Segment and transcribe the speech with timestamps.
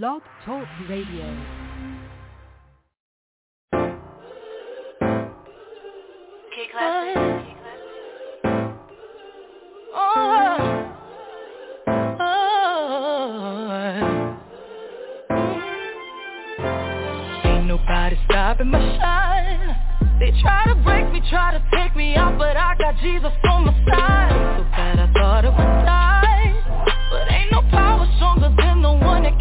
[0.00, 1.26] Blog Talk Radio.
[6.54, 7.56] K-Classic.
[8.42, 8.48] Uh.
[9.94, 10.58] Uh.
[12.18, 12.26] Uh.
[17.44, 19.76] Ain't nobody stopping my shine.
[20.18, 23.66] They try to break me, try to take me out, but I got Jesus on
[23.66, 24.56] my side.
[24.56, 26.11] So bad I thought I would die,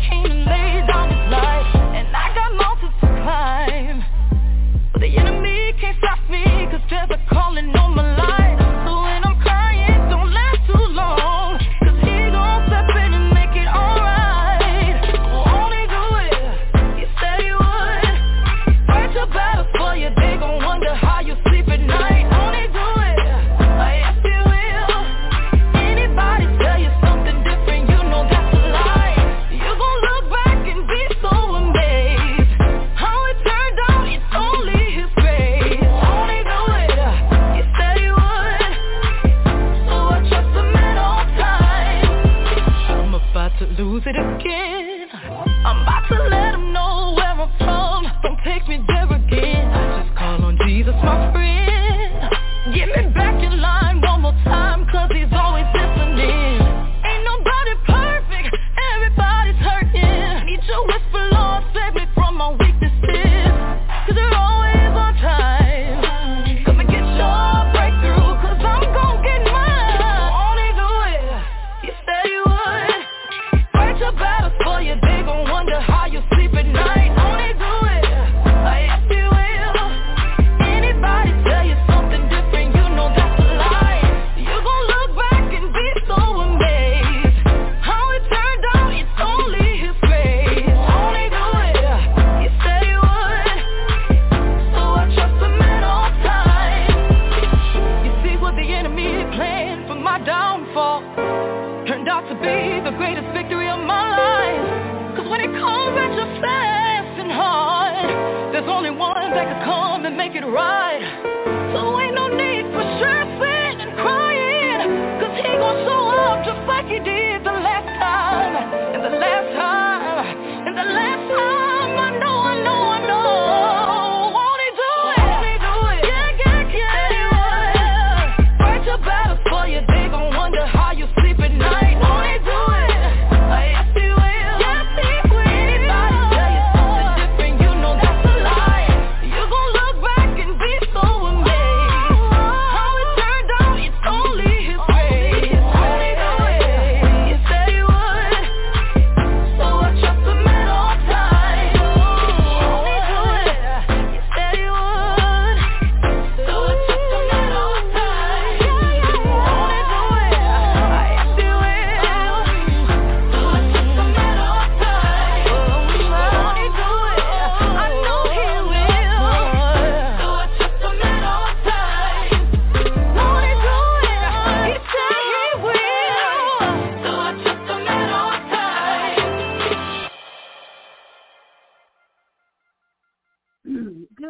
[0.10, 1.11] came and laid down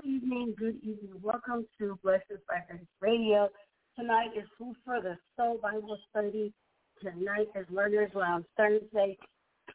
[0.04, 1.14] evening, good evening.
[1.22, 3.50] Welcome to Blessings by Grace Radio.
[3.98, 6.54] Tonight is Food for the Soul Bible Study.
[7.02, 9.18] Tonight is Learners Lounge Thursday.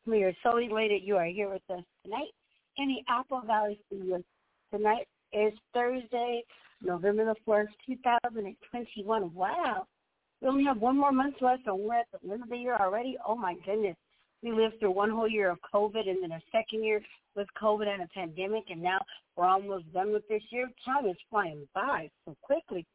[0.06, 2.30] We are so elated you are here with us tonight
[2.76, 4.22] in the Apple Valley Studios.
[4.72, 6.42] Tonight is Thursday,
[6.82, 9.34] November the 4th, 2021.
[9.34, 9.86] Wow.
[10.40, 12.76] We only have one more month left and we're at the end of the year
[12.76, 13.16] already.
[13.26, 13.96] Oh my goodness.
[14.42, 17.00] We lived through one whole year of COVID and then a second year
[17.34, 18.98] with COVID and a pandemic and now
[19.36, 20.70] we're almost done with this year.
[20.84, 22.86] Time is flying by so quickly.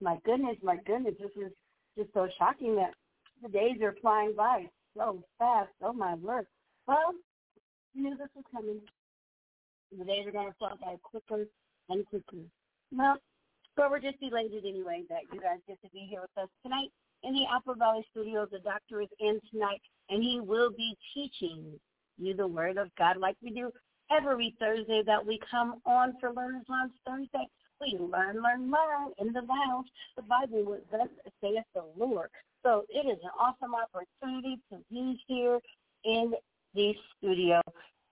[0.00, 1.52] My goodness, my goodness, this is
[1.96, 2.92] just so shocking that
[3.42, 4.66] the days are flying by
[4.96, 5.70] so fast.
[5.82, 6.46] Oh my word.
[6.86, 7.14] Well,
[7.94, 8.80] you knew this was coming.
[9.96, 11.46] The days are going to fly by quicker
[11.88, 12.44] and quicker.
[12.92, 13.16] Well,
[13.76, 16.90] but we're just elated anyway that you guys get to be here with us tonight
[17.22, 18.48] in the Apple Valley Studios.
[18.50, 21.78] The doctor is in tonight, and he will be teaching
[22.18, 23.70] you the Word of God like we do
[24.10, 27.46] every Thursday that we come on for Learners Lounge Thursday.
[27.80, 29.88] We learn, learn, learn in the lounge.
[30.16, 31.08] The Bible was thus
[31.42, 32.30] saith the Lord.
[32.62, 35.60] So it is an awesome opportunity to be here
[36.04, 36.32] in
[36.74, 37.60] the studio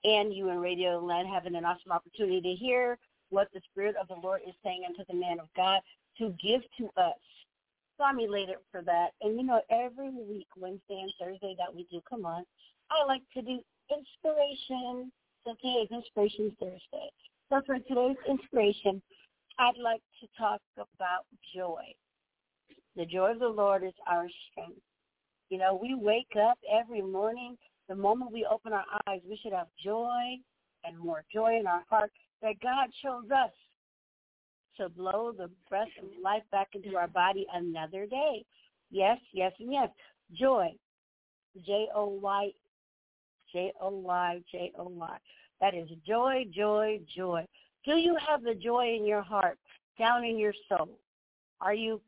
[0.05, 2.99] and you in Radio Land having an awesome opportunity to hear
[3.31, 5.81] what the Spirit of the Lord is saying unto the man of God
[6.19, 7.15] to give to us.
[7.97, 9.11] So I'm elated for that.
[9.21, 12.45] And you know, every week, Wednesday and Thursday that we do come on,
[12.91, 13.61] I like to do
[13.91, 15.13] inspiration.
[15.45, 17.11] So today is Inspiration Thursday.
[17.51, 19.03] So for today's inspiration,
[19.59, 21.83] I'd like to talk about joy.
[22.97, 24.81] The joy of the Lord is our strength.
[25.51, 27.57] You know, we wake up every morning.
[27.89, 30.37] The moment we open our eyes, we should have joy
[30.85, 32.11] and more joy in our heart
[32.43, 33.51] that God chose us
[34.79, 38.45] to blow the breath of life back into our body another day.
[38.91, 39.89] Yes, yes, and yes.
[40.33, 40.73] Joy.
[41.65, 42.51] J-O-Y,
[43.53, 45.19] J-O-Y, J-O-Y.
[45.61, 47.47] That is joy, joy, joy.
[47.85, 49.59] Do you have the joy in your heart,
[49.99, 50.99] down in your soul?
[51.61, 52.01] Are you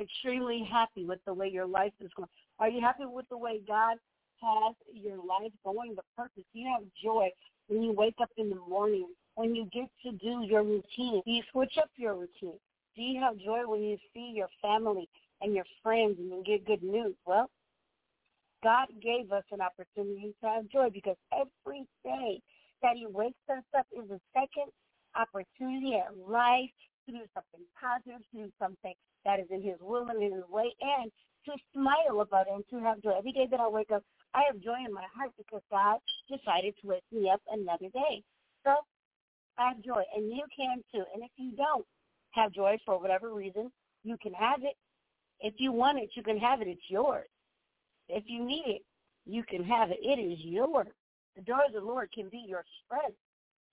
[0.00, 2.28] extremely happy with the way your life is going?
[2.58, 3.96] Are you happy with the way God
[4.42, 6.44] has your life going, the purpose?
[6.52, 7.30] Do you have joy
[7.68, 11.22] when you wake up in the morning, when you get to do your routine?
[11.24, 12.58] Do you switch up your routine?
[12.96, 15.08] Do you have joy when you see your family
[15.40, 17.14] and your friends and you get good news?
[17.26, 17.48] Well,
[18.62, 22.40] God gave us an opportunity to have joy because every day
[22.82, 24.70] that he wakes us up is a second
[25.16, 26.70] opportunity at life
[27.06, 28.94] to do something positive, to do something
[29.24, 31.10] that is in his will and in his way, and
[31.46, 33.16] to smile about it and to have joy.
[33.16, 34.04] Every day that I wake up,
[34.34, 35.98] I have joy in my heart because God
[36.28, 38.22] decided to wake me up another day.
[38.64, 38.76] So
[39.60, 41.04] have joy, and you can too.
[41.14, 41.84] And if you don't
[42.32, 43.70] have joy for whatever reason,
[44.04, 44.76] you can have it.
[45.40, 46.68] If you want it, you can have it.
[46.68, 47.28] It's yours.
[48.08, 48.82] If you need it,
[49.26, 49.98] you can have it.
[50.02, 50.88] It is yours.
[51.36, 53.16] The joy of the Lord can be your strength.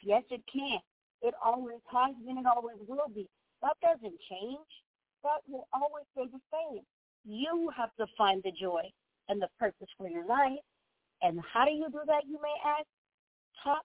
[0.01, 0.79] Yes, it can.
[1.21, 2.37] It always has been.
[2.37, 3.27] It always will be.
[3.61, 4.69] That doesn't change.
[5.23, 6.83] That will always stay the same.
[7.25, 8.83] You have to find the joy
[9.27, 10.59] and the purpose for your life.
[11.21, 13.83] And how do you do that, you may ask?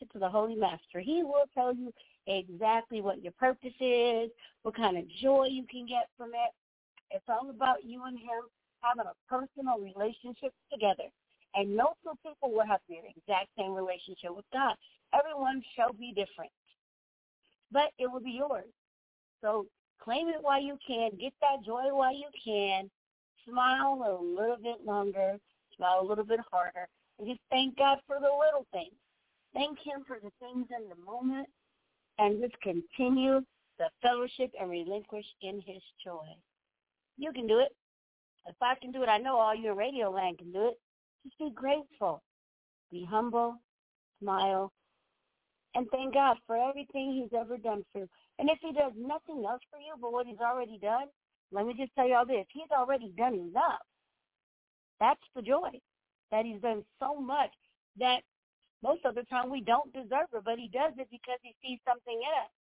[0.00, 1.00] To the Holy Master.
[1.00, 1.92] He will tell you
[2.28, 4.30] exactly what your purpose is,
[4.62, 6.54] what kind of joy you can get from it.
[7.10, 8.46] It's all about you and him
[8.80, 11.10] having a personal relationship together.
[11.56, 14.76] And no two people will have the exact same relationship with God.
[15.12, 16.52] Everyone shall be different.
[17.72, 18.70] But it will be yours.
[19.42, 19.66] So
[20.00, 21.10] claim it while you can.
[21.18, 22.88] Get that joy while you can.
[23.48, 25.38] Smile a little bit longer.
[25.76, 26.86] Smile a little bit harder.
[27.18, 28.94] And just thank God for the little things.
[29.54, 31.48] Thank him for the things in the moment.
[32.18, 33.40] And just continue
[33.78, 36.26] the fellowship and relinquish in his joy.
[37.16, 37.74] You can do it.
[38.46, 40.80] If I can do it, I know all your radio land can do it.
[41.24, 42.22] Just be grateful.
[42.90, 43.56] Be humble.
[44.20, 44.72] Smile.
[45.74, 48.08] And thank God for everything he's ever done for you.
[48.38, 51.06] And if he does nothing else for you but what he's already done,
[51.52, 52.46] let me just tell you all this.
[52.52, 53.80] He's already done enough.
[55.00, 55.70] That's the joy.
[56.30, 57.50] That he's done so much
[57.98, 58.20] that
[58.82, 61.78] most of the time we don't deserve it, but he does it because he sees
[61.86, 62.52] something in us.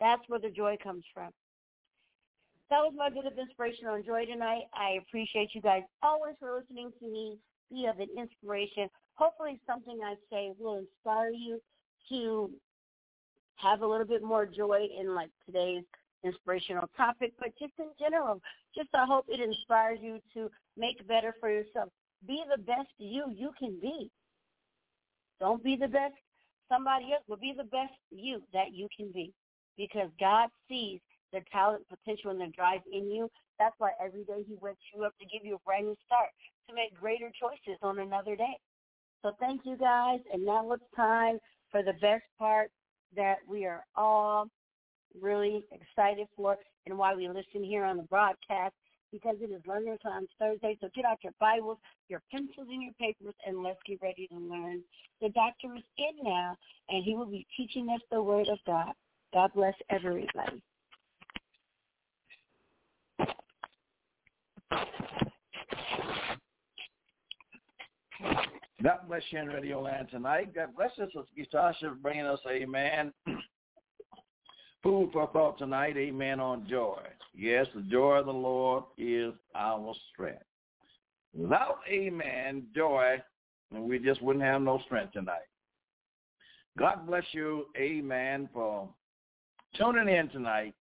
[0.00, 1.30] That's where the joy comes from
[2.70, 4.64] that was my bit of inspiration on Joy tonight.
[4.74, 7.36] I appreciate you guys always for listening to me.
[7.70, 8.88] Be of an inspiration.
[9.14, 11.60] Hopefully something I say will inspire you
[12.10, 12.50] to
[13.56, 15.84] have a little bit more joy in like today's
[16.24, 18.40] inspirational topic, but just in general,
[18.76, 21.88] just I hope it inspires you to make better for yourself.
[22.26, 24.10] Be the best you you can be.
[25.40, 26.14] Don't be the best
[26.68, 29.32] somebody else, but be the best you that you can be.
[29.76, 31.00] Because God sees
[31.32, 33.30] the talent, potential, and the drive in you.
[33.58, 36.30] That's why every day he wakes you up to give you a brand new start,
[36.68, 38.58] to make greater choices on another day.
[39.22, 40.20] So thank you guys.
[40.32, 41.38] And now it's time
[41.70, 42.70] for the best part
[43.16, 44.48] that we are all
[45.20, 48.74] really excited for and why we listen here on the broadcast
[49.12, 50.76] because it is Learning Time Thursday.
[50.80, 54.36] So get out your Bibles, your pencils, and your papers, and let's get ready to
[54.36, 54.82] learn.
[55.20, 56.56] The doctor is in now,
[56.88, 58.92] and he will be teaching us the Word of God.
[59.32, 60.62] God bless everybody.
[68.80, 70.54] God bless you Radio Land tonight.
[70.54, 71.10] God bless us,
[71.52, 73.12] Tasha, bringing us, amen,
[74.82, 77.00] food for thought tonight, amen, on joy.
[77.34, 80.42] Yes, the joy of the Lord is our strength.
[81.34, 83.20] Without, amen, joy,
[83.70, 85.46] we just wouldn't have no strength tonight.
[86.78, 88.88] God bless you, amen, for
[89.76, 90.74] tuning in tonight.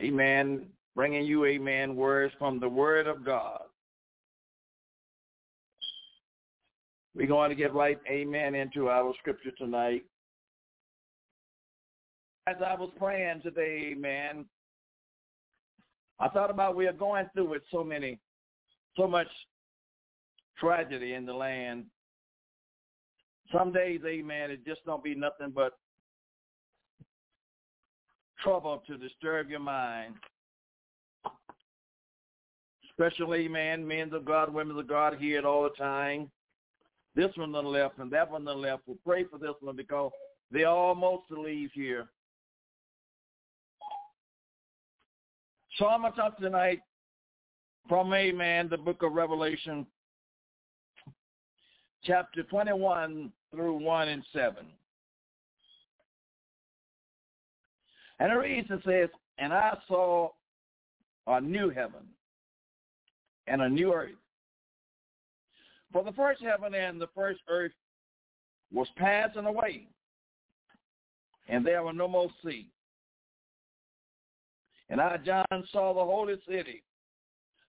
[0.00, 0.66] Amen
[0.98, 3.60] bringing you, amen, words from the Word of God.
[7.14, 10.04] We're going to get right, amen, into our scripture tonight.
[12.48, 14.44] As I was praying today, man,
[16.18, 18.18] I thought about we are going through with so many,
[18.96, 19.28] so much
[20.58, 21.84] tragedy in the land.
[23.52, 25.74] Some days, amen, it just don't be nothing but
[28.42, 30.14] trouble to disturb your mind
[32.98, 36.30] especially, man, men of God, women of God, hear it all the time.
[37.14, 38.82] this one on the left and that one on the left.
[38.86, 40.10] We'll pray for this one because
[40.50, 42.08] they're almost to leave here.
[45.78, 46.80] So I'm going to talk tonight
[47.88, 49.86] from Amen, the book of Revelation,
[52.02, 54.54] chapter 21 through 1 and 7.
[58.18, 59.08] And it reads, it says,
[59.38, 60.30] And I saw
[61.28, 62.08] a new heaven
[63.46, 64.10] and a new earth.
[65.92, 67.72] For the first heaven and the first earth
[68.72, 69.86] was passing away,
[71.48, 72.68] and there were no more sea.
[74.90, 76.82] And I, John, saw the holy city,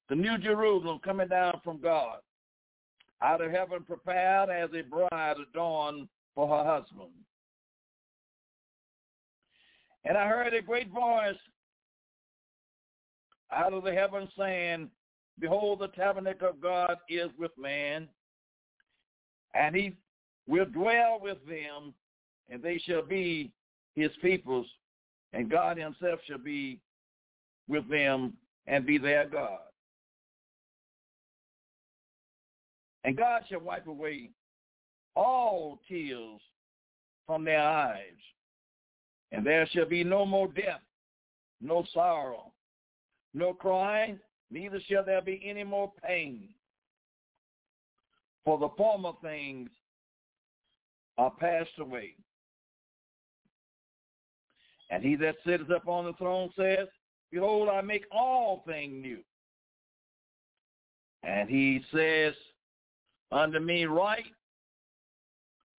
[0.08, 2.20] the new Jerusalem coming down from God,
[3.22, 7.12] out of heaven prepared as a bride adorned for her husband.
[10.06, 11.36] And I heard a great voice
[13.52, 14.90] out of the heaven saying,
[15.40, 18.08] Behold, the tabernacle of God is with man,
[19.54, 19.96] and he
[20.48, 21.94] will dwell with them,
[22.50, 23.52] and they shall be
[23.96, 24.68] his peoples,
[25.34, 26.80] and God himself shall be
[27.70, 28.34] with them
[28.68, 29.60] and be their God.
[33.06, 34.32] And God shall wipe away
[35.16, 36.42] all tears
[37.26, 38.02] from their eyes,
[39.32, 40.82] and there shall be no more death,
[41.62, 42.52] no sorrow,
[43.34, 44.20] no crying,
[44.52, 46.50] neither shall there be any more pain.
[48.44, 49.70] For the former things
[51.18, 52.16] are passed away.
[54.90, 56.88] And he that sitteth upon the throne says,
[57.32, 59.20] Behold, I make all things new.
[61.24, 62.34] And he says
[63.32, 64.34] unto me, Write,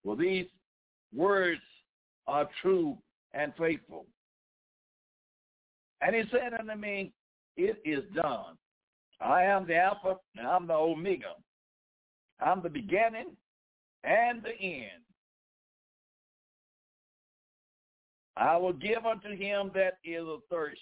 [0.04, 0.47] for these
[1.14, 1.61] words
[2.26, 2.97] are true
[3.33, 4.07] and faithful.
[6.00, 7.12] And he said unto me,
[7.57, 8.57] It is done.
[9.21, 11.35] I am the Alpha and I'm the Omega.
[12.40, 13.37] I'm the beginning
[14.04, 15.02] and the end.
[18.37, 20.80] I will give unto him that is athirst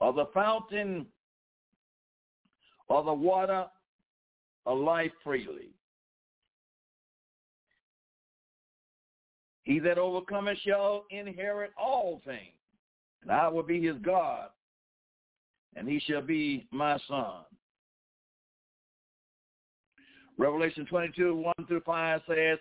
[0.00, 1.06] of the fountain
[2.88, 3.66] of the water
[4.66, 5.70] of life freely.
[9.62, 12.56] He that overcometh shall inherit all things,
[13.22, 14.48] and I will be his God,
[15.76, 17.42] and he shall be my son.
[20.38, 22.58] Revelation 22, 1 through 5 says,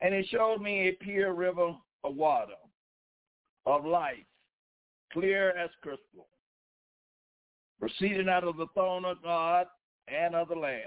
[0.00, 2.54] And he showed me a pure river of water,
[3.66, 4.24] of life,
[5.12, 6.26] clear as crystal,
[7.82, 9.66] proceeding out of the throne of God
[10.06, 10.78] and of the Lamb.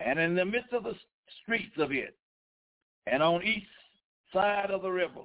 [0.00, 0.96] And in the midst of the
[1.44, 2.16] streets of it,
[3.06, 3.68] and on each
[4.32, 5.20] side of the river,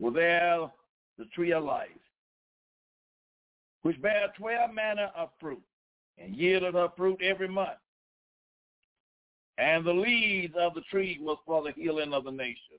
[0.00, 0.72] were there
[1.18, 1.90] the tree of life,
[3.82, 5.62] which bare twelve manner of fruit,
[6.16, 7.68] and yielded her fruit every month.
[9.58, 12.78] And the leaves of the tree was for the healing of the nation.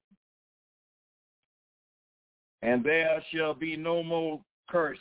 [2.64, 5.00] And there shall be no more curse.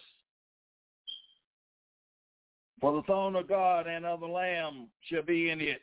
[2.81, 5.81] For the throne of God and of the Lamb shall be in it,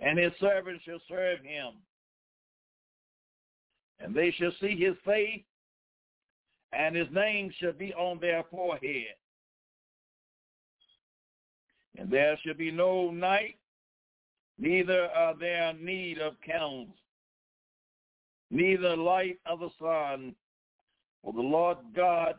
[0.00, 1.74] and his servants shall serve him.
[4.00, 5.44] And they shall see his face,
[6.72, 9.14] and his name shall be on their forehead.
[11.96, 13.56] And there shall be no night,
[14.58, 16.88] neither are there need of candles,
[18.50, 20.34] neither light of the sun,
[21.22, 22.34] for the Lord God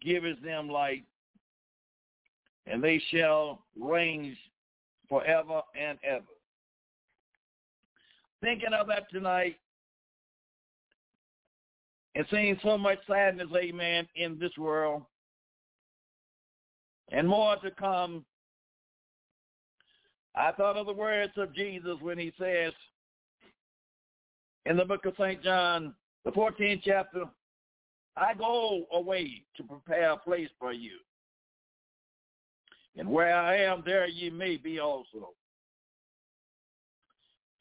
[0.00, 1.04] giveth them light,
[2.66, 4.36] and they shall reign
[5.08, 6.24] forever and ever.
[8.42, 9.56] Thinking of that tonight,
[12.14, 15.02] and seeing so much sadness, amen, in this world,
[17.10, 18.24] and more to come
[20.36, 22.74] I thought of the words of Jesus when he says
[24.66, 25.42] in the book of St.
[25.42, 25.94] John,
[26.26, 27.24] the 14th chapter,
[28.16, 30.98] I go away to prepare a place for you.
[32.96, 35.34] And where I am, there ye may be also.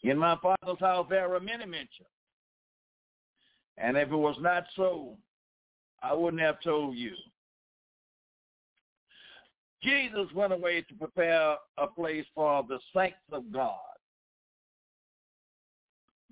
[0.03, 2.07] In my Father's house there are many mansions.
[3.77, 5.17] And if it was not so,
[6.01, 7.13] I wouldn't have told you.
[9.83, 13.75] Jesus went away to prepare a place for the saints of God,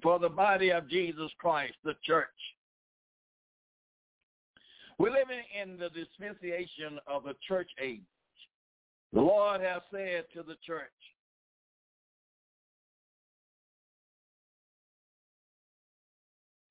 [0.02, 2.28] for the body of Jesus Christ, the church.
[5.04, 8.00] We're living in the dispensation of the church age.
[9.12, 10.88] The Lord has said to the church,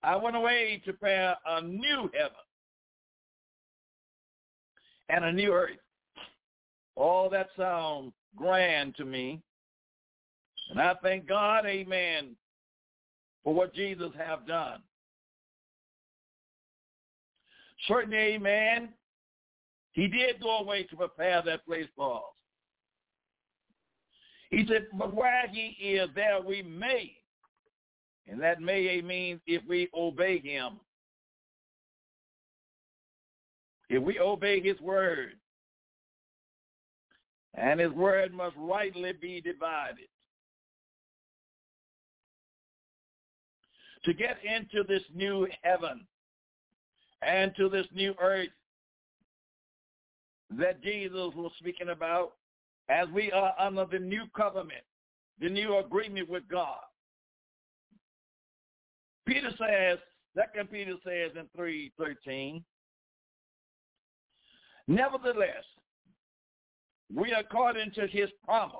[0.02, 2.32] I went away to prepare a new heaven
[5.10, 5.76] and a new earth
[6.96, 9.42] All that sounds grand to me.
[10.70, 12.34] And I thank God, amen,
[13.44, 14.80] for what Jesus have done.
[17.88, 18.90] Certainly, amen,
[19.92, 22.22] he did go away to prepare that place for us.
[24.50, 27.16] He said, but where he is, there we may.
[28.28, 30.80] And that may means if we obey him.
[33.88, 35.32] If we obey his word.
[37.54, 40.08] And his word must rightly be divided.
[44.04, 46.06] To get into this new heaven
[47.26, 48.48] and to this new earth
[50.58, 52.32] that Jesus was speaking about
[52.88, 54.84] as we are under the new covenant,
[55.40, 56.80] the new agreement with God.
[59.26, 59.98] Peter says,
[60.36, 62.62] Second Peter says in 3.13,
[64.88, 65.64] Nevertheless,
[67.14, 68.76] we according to his promise.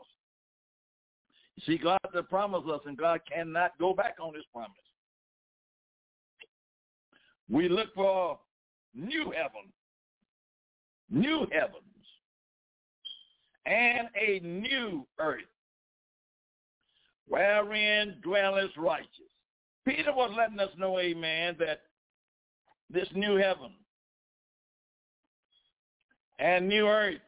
[1.56, 4.70] You see, God has promised us, and God cannot go back on his promise.
[7.52, 8.38] We look for
[8.94, 9.70] new heaven,
[11.10, 11.76] new heavens,
[13.66, 15.42] and a new earth,
[17.28, 19.08] wherein dwelleth righteous.
[19.86, 21.82] Peter was letting us know, amen, that
[22.88, 23.72] this new heaven
[26.38, 27.20] and new earth,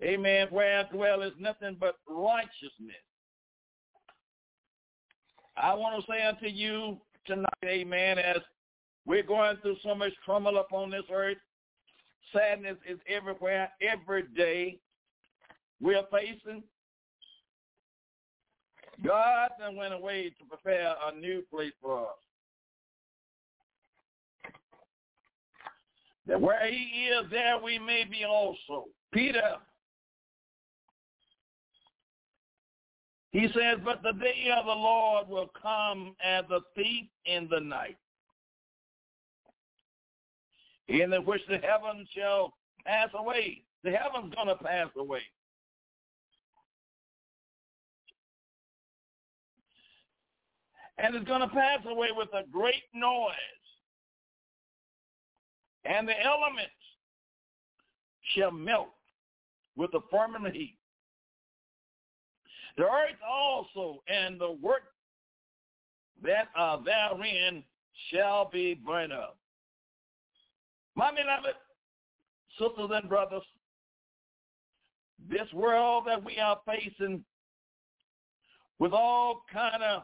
[0.00, 3.02] amen, where dwelleth nothing but righteousness.
[5.56, 8.38] I want to say unto you tonight, amen, as
[9.04, 11.38] we're going through so much trouble upon this earth.
[12.32, 14.78] Sadness is everywhere, every day.
[15.80, 16.62] We're facing.
[19.04, 22.16] God then went away to prepare a new place for us.
[26.26, 28.86] That where he is, there we may be also.
[29.12, 29.56] Peter,
[33.32, 37.60] he says, but the day of the Lord will come as a thief in the
[37.60, 37.98] night
[40.88, 43.62] in which the heavens shall pass away.
[43.82, 45.22] The heavens going to pass away.
[50.98, 53.32] And it's going to pass away with a great noise.
[55.84, 56.72] And the elements
[58.34, 58.88] shall melt
[59.76, 60.78] with the fervent heat.
[62.76, 64.82] The earth also and the work
[66.22, 67.62] that are therein
[68.10, 69.38] shall be burned up.
[70.94, 71.56] My beloved
[72.58, 73.42] sisters and brothers,
[75.28, 77.24] this world that we are facing
[78.78, 80.02] with all kind of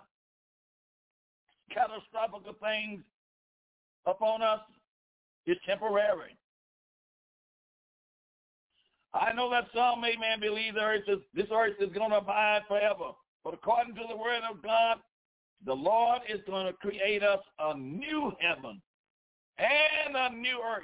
[1.70, 3.02] catastrophic things
[4.06, 4.60] upon us
[5.46, 6.36] is temporary.
[9.14, 12.62] I know that some, amen, believe the earth is, this earth is going to abide
[12.66, 13.10] forever.
[13.44, 14.98] But according to the word of God,
[15.66, 18.80] the Lord is going to create us a new heaven
[19.58, 20.82] and a new earth.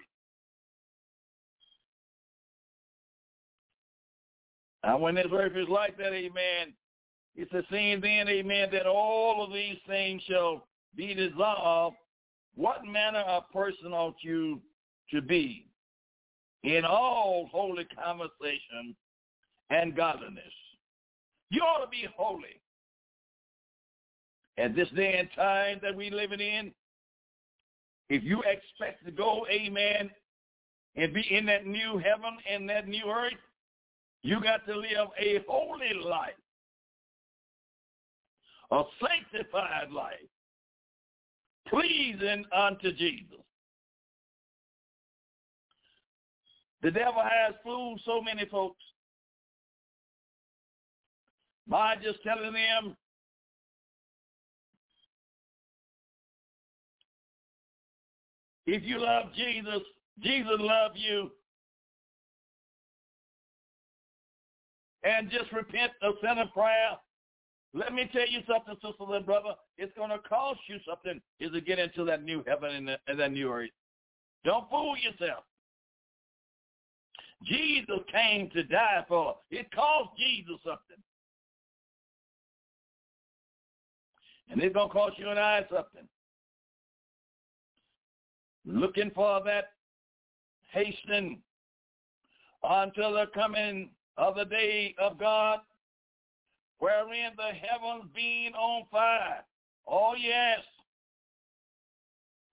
[4.85, 6.75] And when this earth is like that, amen,
[7.35, 11.97] it's the same then, amen, that all of these things shall be dissolved.
[12.55, 14.61] What manner of person ought you
[15.13, 15.68] to be
[16.65, 18.97] in all holy conversation
[19.71, 20.45] and godliness?
[21.51, 22.61] You ought to be holy.
[24.59, 26.73] At this day and time that we're living in,
[28.11, 30.11] if you expect to go, amen,
[30.97, 33.33] and be in that new heaven and that new earth,
[34.23, 36.33] you got to live a holy life,
[38.73, 40.15] a sanctified life,
[41.69, 43.39] pleasing unto Jesus.
[46.83, 48.83] The devil has fooled so many folks
[51.67, 52.97] by just telling them
[58.71, 59.81] If you love Jesus,
[60.23, 61.31] Jesus loves you.
[65.05, 66.99] And just repent of sin and prayer.
[67.73, 69.55] Let me tell you something, sister and brother.
[69.79, 73.51] It's going to cost you something to get into that new heaven and that new
[73.51, 73.71] earth.
[74.45, 75.45] Don't fool yourself.
[77.45, 79.37] Jesus came to die for.
[79.51, 81.03] It cost Jesus something.
[84.51, 86.09] And it's going to cost you and I something
[88.69, 89.73] looking for that
[90.71, 91.41] hastening
[92.63, 95.61] until the coming of the day of God,
[96.79, 99.45] wherein the heavens being on fire.
[99.87, 100.61] Oh, yes.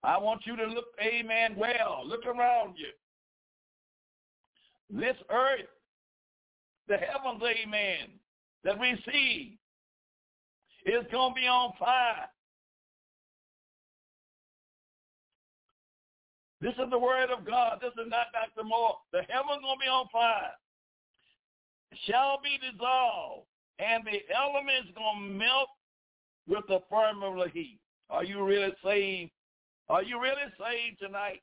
[0.02, 2.02] I want you to look, amen, well.
[2.06, 2.88] Look around you.
[4.90, 5.68] This earth,
[6.88, 8.08] the heavens, amen,
[8.64, 9.58] that we see
[10.84, 12.28] is going to be on fire.
[16.60, 17.78] This is the word of God.
[17.80, 18.66] This is not Dr.
[18.66, 18.96] Moore.
[19.12, 20.52] The heavens going to be on fire.
[22.06, 23.46] Shall be dissolved.
[23.78, 25.68] And the elements going to melt
[26.48, 27.78] with the firmament of the heat.
[28.08, 29.32] Are you really saved?
[29.88, 31.42] Are you really saved tonight?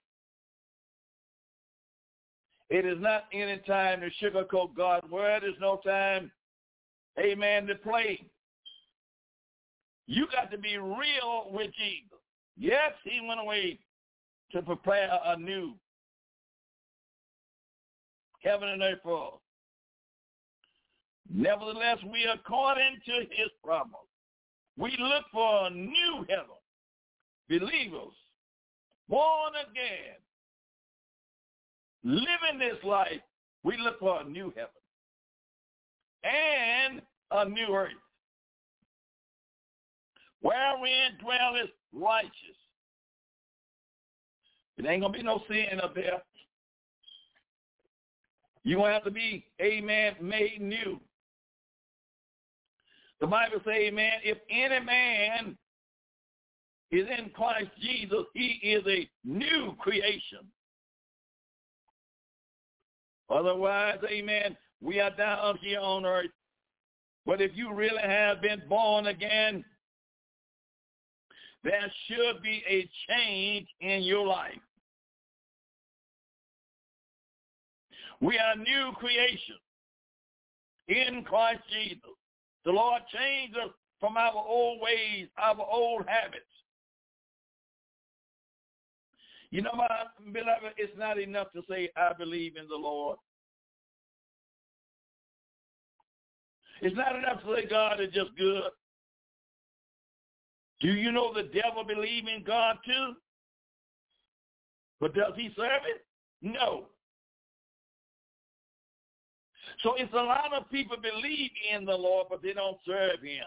[2.74, 5.44] It is not any time to sugarcoat God's word.
[5.44, 6.32] There's no time,
[7.20, 8.20] amen, to play.
[10.08, 12.18] You got to be real with Jesus.
[12.58, 13.78] Yes, he went away
[14.54, 15.76] to prepare a new
[18.40, 19.40] heaven and earth for us.
[21.32, 23.94] Nevertheless, we according to his promise.
[24.80, 26.58] We look for a new heaven.
[27.50, 28.16] Believers,
[29.08, 30.18] born again,
[32.04, 33.22] living this life,
[33.64, 34.70] we look for a new heaven
[36.24, 37.92] and a new earth
[40.42, 42.32] wherein dwelleth righteous.
[44.78, 46.22] It ain't going to be no sin up there.
[48.64, 51.00] You're going to have to be, amen, made new.
[53.20, 55.58] The Bible says, amen, if any man
[56.92, 60.40] is in Christ Jesus, he is a new creation.
[63.30, 66.32] Otherwise, amen, we are down here on earth.
[67.26, 69.64] But if you really have been born again,
[71.64, 74.60] there should be a change in your life.
[78.20, 79.56] We are new creation
[80.88, 82.02] in Christ Jesus.
[82.66, 86.44] The Lord changed us from our old ways, our old habits.
[89.54, 89.88] You know, my
[90.32, 93.20] beloved, it's not enough to say, I believe in the Lord.
[96.82, 98.72] It's not enough to say God is just good.
[100.82, 103.14] Do you know the devil believe in God too?
[105.00, 106.04] But does he serve it?
[106.42, 106.86] No.
[109.84, 113.46] So it's a lot of people believe in the Lord, but they don't serve him.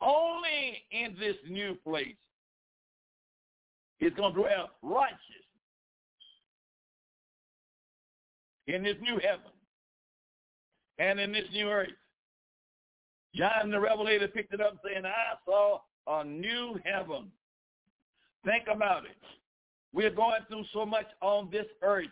[0.00, 2.16] Only in this new place
[4.00, 5.18] is going to dwell righteous
[8.66, 9.52] in this new heaven
[10.98, 11.88] and in this new earth.
[13.34, 17.30] John the Revelator picked it up saying, I saw a new heaven.
[18.44, 19.16] Think about it.
[19.92, 22.06] We're going through so much on this earth.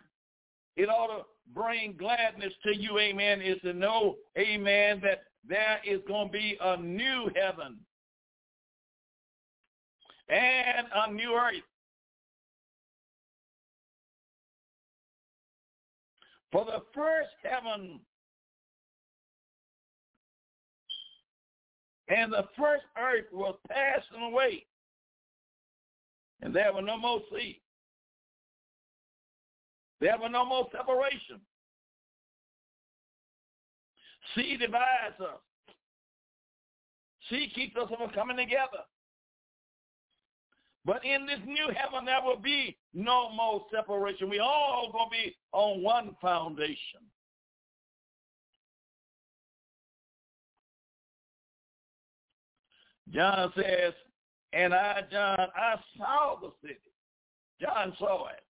[0.76, 6.00] It ought to bring gladness to you, amen, is to know, amen, that there is
[6.08, 7.78] going to be a new heaven
[10.28, 11.62] and a new earth.
[16.54, 17.98] For the first heaven
[22.06, 24.64] and the first earth was passing away,
[26.42, 27.60] and there were no more sea.
[30.00, 31.40] There were no more separation.
[34.36, 35.40] Sea divides us.
[37.30, 38.84] Sea keeps us from coming together.
[40.84, 44.28] But in this new heaven, there will be no more separation.
[44.28, 47.00] We all going to be on one foundation.
[53.12, 53.94] John says,
[54.52, 56.78] and I, John, I saw the city.
[57.60, 58.42] John saw it.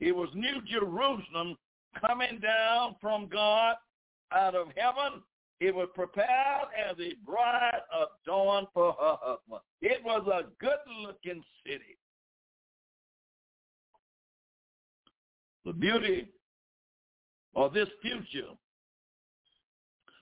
[0.00, 1.56] It was New Jerusalem
[2.00, 3.76] coming down from God
[4.32, 5.22] out of heaven.
[5.60, 7.80] It was prepared as a bride
[8.26, 9.60] adorned for her husband.
[9.80, 11.96] It was a good-looking city.
[15.64, 16.28] The beauty
[17.54, 18.50] of this future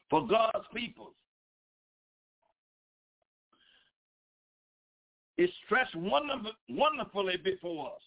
[0.09, 1.15] for God's people
[5.39, 8.03] is stretched wonderfully before us.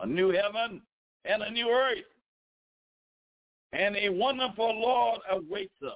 [0.00, 0.82] A new heaven
[1.24, 2.04] and a new earth.
[3.72, 5.92] And a wonderful Lord awaits us.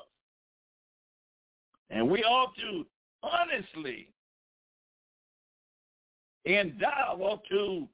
[1.90, 2.86] And we ought to
[3.22, 4.08] honestly
[6.44, 7.88] endeavor to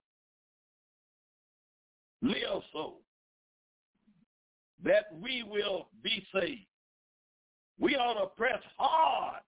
[2.23, 2.95] live so
[4.85, 6.66] that we will be saved.
[7.79, 9.40] We ought to press hard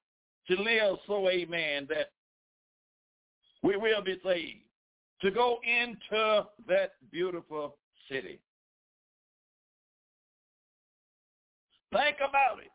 [0.49, 2.11] to live so, amen, that
[3.63, 4.61] we will be saved,
[5.23, 7.77] to go into that beautiful
[8.11, 8.41] city.
[11.95, 12.71] Think about it.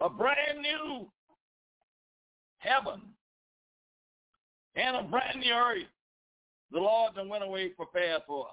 [0.00, 1.06] A brand new
[2.58, 3.02] heaven
[4.74, 5.86] and a brand new earth
[6.72, 8.52] the Lord done went away prepared for us.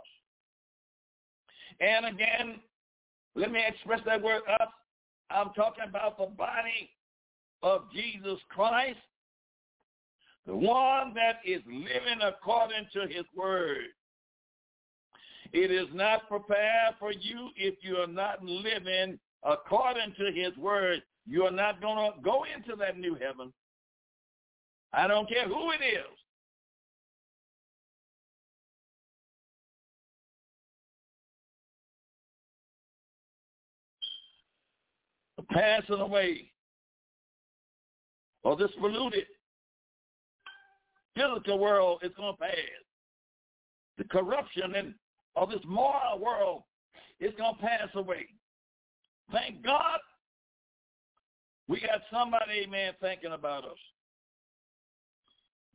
[1.79, 2.59] And again,
[3.35, 4.67] let me express that word us.
[5.31, 6.91] I'm talking about the body
[7.63, 8.99] of Jesus Christ,
[10.45, 13.85] the one that is living according to his word.
[15.53, 21.01] It is not prepared for you if you are not living according to his word.
[21.27, 23.51] You are not going to go into that new heaven.
[24.93, 26.17] I don't care who it is.
[35.49, 36.51] passing away
[38.43, 39.25] or this polluted
[41.15, 42.51] physical world is going to pass.
[43.97, 44.93] The corruption and
[45.35, 46.63] of this moral world
[47.19, 48.27] is going to pass away.
[49.31, 49.99] Thank God
[51.67, 53.77] we got somebody, amen, thinking about us.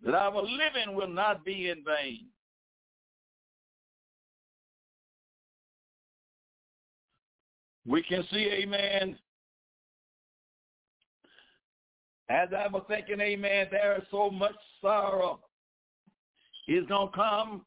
[0.04, 2.26] That our living will not be in vain.
[7.86, 9.16] We can see, amen,
[12.28, 15.40] as I was thinking, amen, there is so much sorrow
[16.66, 17.64] is going to come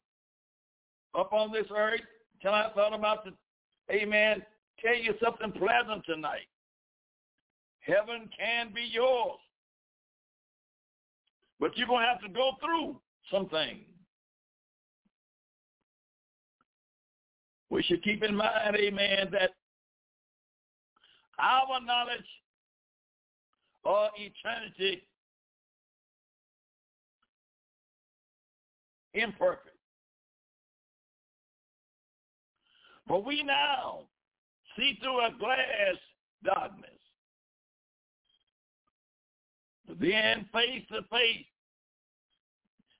[1.14, 2.00] upon this earth.
[2.42, 3.32] Till I thought about the,
[3.94, 4.42] amen,
[4.82, 6.48] tell you something pleasant tonight.
[7.80, 9.38] Heaven can be yours.
[11.58, 12.96] But you're going to have to go through
[13.30, 13.80] something.
[17.68, 19.50] We should keep in mind, amen, that
[21.38, 22.26] our knowledge
[23.84, 25.06] or eternity
[29.14, 29.69] imperfect.
[33.06, 34.00] But we now
[34.76, 35.96] see through a glass
[36.44, 36.90] darkness.
[40.00, 41.46] Then face to face.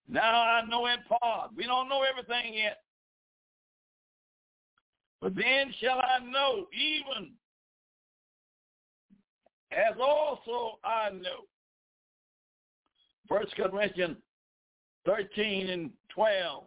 [0.08, 1.50] Now I know in part.
[1.56, 2.78] We don't know everything yet.
[5.20, 7.32] But then shall I know even
[9.72, 11.44] as also I know.
[13.28, 14.16] First Corinthians
[15.06, 16.64] 13 and 12.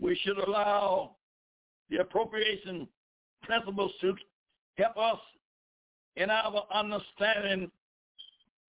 [0.00, 1.16] We should allow
[1.90, 2.88] the appropriation
[3.42, 4.14] principles to
[4.76, 5.18] help us
[6.16, 7.70] in our understanding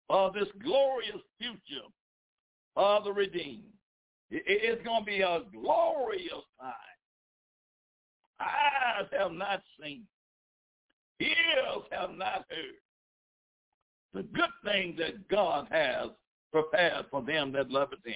[0.09, 1.87] of this glorious future
[2.77, 3.65] of the redeemed.
[4.31, 6.73] It's going to be a glorious time.
[8.41, 10.03] Eyes have not seen,
[11.21, 12.77] ears have not heard
[14.13, 16.11] the good things that God has
[16.53, 18.15] prepared for them that love him.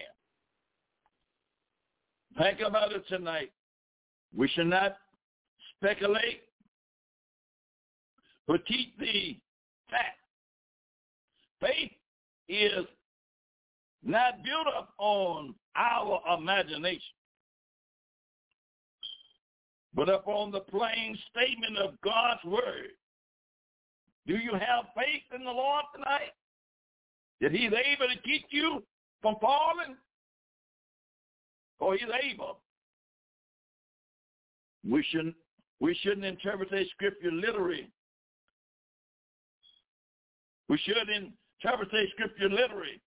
[2.39, 3.51] Think about it tonight.
[4.35, 4.97] We should not
[5.77, 6.43] speculate,
[8.47, 9.39] but keep the
[9.91, 10.19] fact.
[11.61, 11.93] Faith
[12.49, 12.87] is
[14.03, 17.15] not built up on our imagination
[19.95, 22.91] but upon the plain statement of God's word.
[24.27, 26.33] Do you have faith in the Lord tonight?
[27.41, 28.83] That he's able to keep you
[29.23, 29.97] from falling?
[31.81, 32.59] Or he's able?
[34.89, 35.35] We shouldn't,
[35.81, 37.91] we shouldn't interpret the scripture literally.
[40.69, 43.01] We should interpret the scripture literally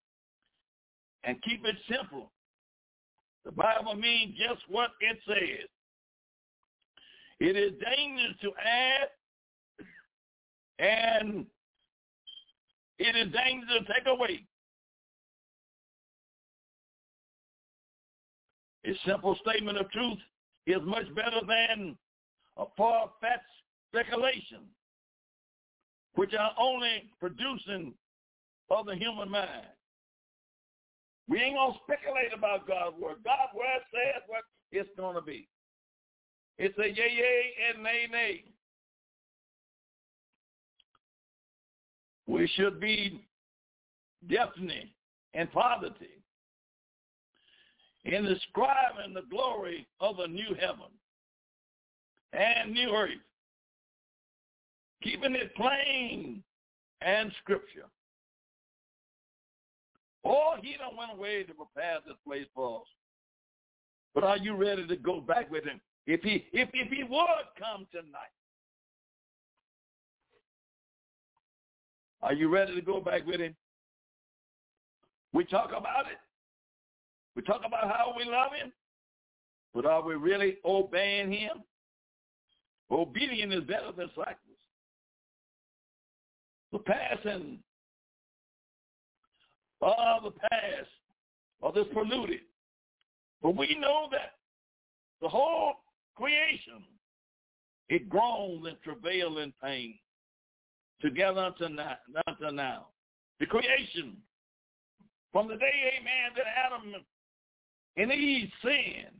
[1.24, 2.30] and keep it simple.
[3.44, 5.68] The Bible means just what it says.
[7.40, 9.08] It is dangerous to add,
[10.78, 11.46] and
[12.98, 14.44] it is dangerous to take away.
[18.86, 20.18] A simple statement of truth
[20.66, 21.96] is much better than
[22.56, 23.42] a far-fetched
[23.90, 24.60] speculation,
[26.14, 27.94] which are only producing
[28.70, 29.66] of the human mind.
[31.28, 33.16] We ain't going to speculate about God's word.
[33.24, 34.42] God's word says what
[34.72, 35.48] it's going to be.
[36.58, 38.44] It's a yay, yay, and nay, nay.
[42.26, 43.24] We should be
[44.28, 44.88] definite
[45.34, 46.23] and positive
[48.04, 50.90] in describing the glory of the new heaven
[52.32, 53.10] and new earth,
[55.02, 56.42] keeping it plain
[57.00, 57.86] and scripture.
[60.24, 62.86] Oh, he don't went away to prepare this place for us.
[64.14, 65.80] But are you ready to go back with him?
[66.06, 68.32] If he if if he would come tonight.
[72.22, 73.54] Are you ready to go back with him?
[75.34, 76.18] We talk about it.
[77.36, 78.72] We talk about how we love him.
[79.74, 81.62] But are we really obeying him?
[82.90, 84.36] Obedience is better than sacrifice.
[86.72, 87.58] The passing
[89.80, 90.88] of the past
[91.60, 92.40] or this polluted.
[93.42, 94.34] But we know that
[95.20, 95.74] the whole
[96.14, 96.84] creation,
[97.88, 99.98] it groans and travails in pain
[101.00, 101.96] together unto now,
[102.52, 102.86] now.
[103.40, 104.16] The creation,
[105.32, 106.94] from the day, amen, that Adam
[107.96, 109.14] and Eve sinned,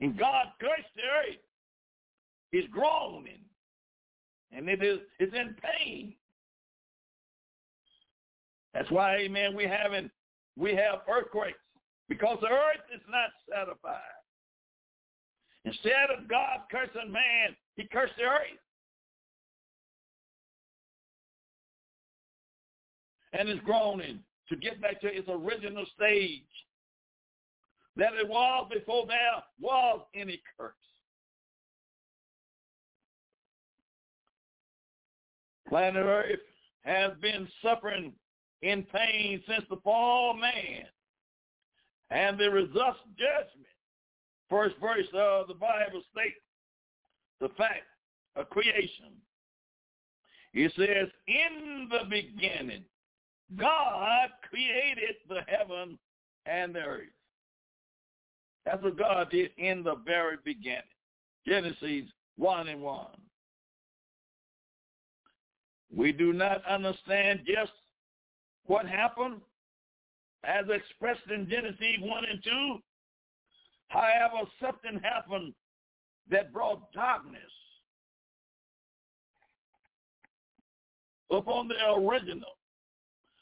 [0.00, 1.36] and God cursed the earth,
[2.52, 3.40] is groaning,
[4.52, 6.14] and it is it's in pain.
[8.72, 10.10] That's why, amen, we having
[10.56, 11.58] we have earthquakes
[12.08, 14.00] because the earth is not satisfied.
[15.64, 18.58] Instead of God cursing man, he cursed the earth.
[23.34, 26.42] And is groaning to get back to its original stage
[27.98, 30.72] that it was before there was any curse.
[35.68, 36.38] Planet Earth
[36.82, 38.12] has been suffering
[38.62, 40.86] in pain since the fall of man
[42.10, 43.66] and the results judgment.
[44.48, 46.40] First verse of the Bible states
[47.40, 47.84] the fact
[48.36, 49.12] of creation.
[50.54, 52.84] It says, in the beginning,
[53.56, 55.98] God created the heaven
[56.46, 57.17] and the earth.
[58.68, 60.82] That's what God did in the very beginning.
[61.46, 62.04] Genesis
[62.36, 63.06] 1 and 1.
[65.96, 67.72] We do not understand just
[68.66, 69.40] what happened
[70.44, 72.78] as expressed in Genesis 1 and 2.
[73.88, 75.54] However, something happened
[76.30, 77.40] that brought darkness
[81.30, 82.52] upon the original.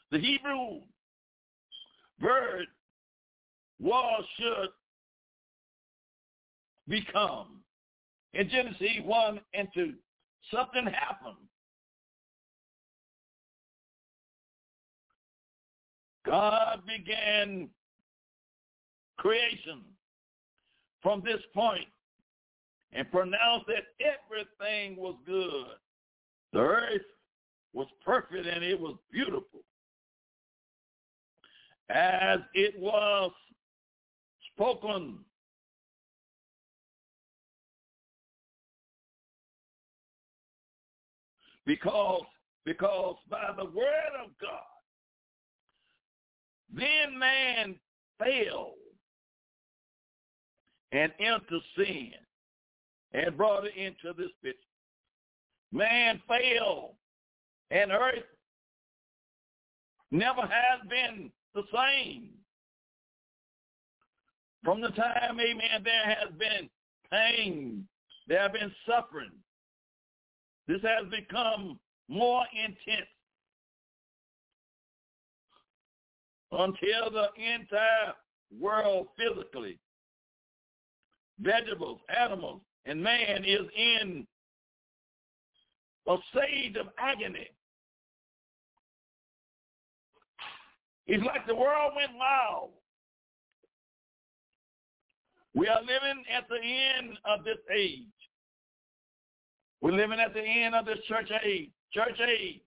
[0.09, 0.83] The Hebrew
[2.21, 2.67] word
[3.81, 4.69] was, should,
[6.87, 7.61] become.
[8.33, 9.93] In Genesis 1 and 2,
[10.51, 11.37] something happened
[16.27, 17.69] God began
[19.17, 19.81] creation
[21.01, 21.87] from this point
[22.91, 25.67] and pronounced that everything was good.
[26.51, 27.01] The earth
[27.73, 29.61] was perfect and it was beautiful.
[31.89, 33.31] As it was
[34.53, 35.19] spoken
[41.67, 42.23] because
[42.65, 44.77] because by the word of God
[46.73, 47.75] then man
[48.17, 48.73] fell
[50.91, 52.11] and into sin
[53.13, 54.57] and brought it into this picture.
[55.71, 56.95] Man fell
[57.71, 58.23] and earth
[60.11, 62.29] never has been the same.
[64.63, 66.69] From the time, amen, there has been
[67.11, 67.87] pain,
[68.27, 69.31] there have been suffering.
[70.67, 73.07] This has become more intense
[76.51, 78.13] until the entire
[78.59, 79.79] world physically,
[81.39, 84.27] vegetables, animals, and man is in
[86.07, 87.49] a stage of agony.
[91.05, 92.71] It's like the world went wild.
[95.53, 98.03] We are living at the end of this age.
[99.81, 101.69] We're living at the end of this church age.
[101.93, 102.61] Church age.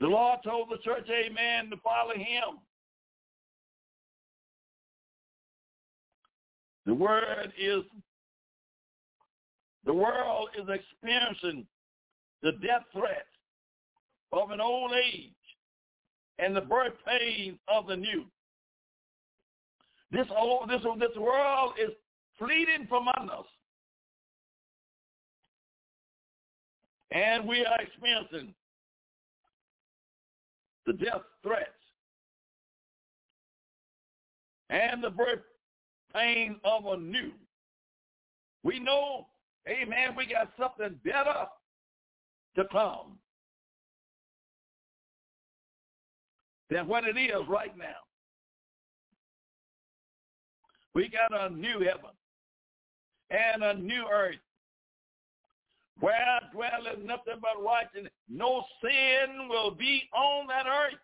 [0.00, 2.58] The Lord told the church, amen, to follow him.
[6.84, 7.82] The word is,
[9.84, 11.66] the world is experiencing
[12.42, 13.26] the death threat
[14.32, 15.32] of an old age
[16.38, 18.26] and the birth pains of the new.
[20.12, 21.90] This old, this, this world is
[22.38, 23.46] fleeting from us.
[27.12, 28.54] And we are experiencing
[30.86, 31.70] the death threats,
[34.70, 35.40] and the birth
[36.14, 37.32] pain of a new.
[38.62, 39.26] We know,
[39.68, 41.46] amen, we got something better
[42.56, 43.18] to come
[46.70, 47.96] than what it is right now.
[50.94, 52.10] We got a new heaven
[53.30, 54.36] and a new earth
[56.00, 58.12] where dwelleth nothing but righteousness.
[58.28, 60.98] No sin will be on that earth.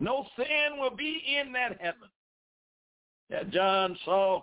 [0.00, 2.08] No sin will be in that heaven.
[3.30, 4.42] That John saw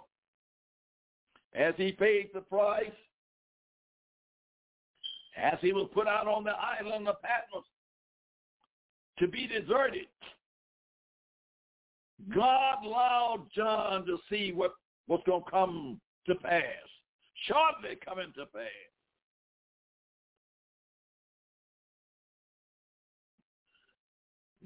[1.53, 2.89] as he paid the price,
[5.37, 7.65] as he was put out on the island of Patmos
[9.19, 10.07] to be deserted.
[12.33, 14.73] God allowed John to see what
[15.07, 16.63] was going to come to pass
[17.47, 18.65] shortly coming to pass.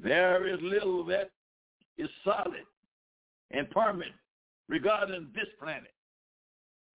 [0.01, 1.29] There is little that
[1.97, 2.65] is solid
[3.51, 4.13] and permanent
[4.67, 5.93] regarding this planet.